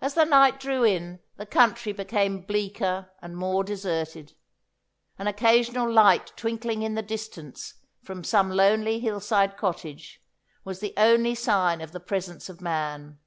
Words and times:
As 0.00 0.14
the 0.14 0.24
night 0.24 0.58
drew 0.58 0.82
in 0.82 1.20
the 1.36 1.46
country 1.46 1.92
became 1.92 2.40
bleaker 2.40 3.12
and 3.22 3.36
more 3.36 3.62
deserted. 3.62 4.32
An 5.20 5.28
occasional 5.28 5.88
light 5.88 6.32
twinkling 6.36 6.82
in 6.82 6.96
the 6.96 7.00
distance 7.00 7.74
from 8.02 8.24
some 8.24 8.50
lonely 8.50 8.98
hillside 8.98 9.56
cottage 9.56 10.20
was 10.64 10.80
the 10.80 10.94
only 10.96 11.36
sign 11.36 11.80
of 11.80 11.92
the 11.92 12.00
presence 12.00 12.48
of 12.48 12.60
man. 12.60 13.20